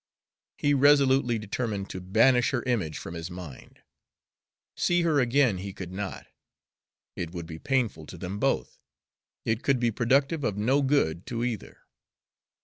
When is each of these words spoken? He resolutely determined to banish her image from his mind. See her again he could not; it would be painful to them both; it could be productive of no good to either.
He 0.57 0.73
resolutely 0.73 1.37
determined 1.37 1.91
to 1.91 2.01
banish 2.01 2.49
her 2.49 2.63
image 2.63 2.97
from 2.97 3.13
his 3.13 3.29
mind. 3.29 3.83
See 4.75 5.03
her 5.03 5.19
again 5.19 5.59
he 5.59 5.73
could 5.73 5.91
not; 5.91 6.25
it 7.15 7.33
would 7.35 7.45
be 7.45 7.59
painful 7.59 8.07
to 8.07 8.17
them 8.17 8.39
both; 8.39 8.79
it 9.45 9.61
could 9.61 9.79
be 9.79 9.91
productive 9.91 10.43
of 10.43 10.57
no 10.57 10.81
good 10.81 11.27
to 11.27 11.43
either. 11.43 11.81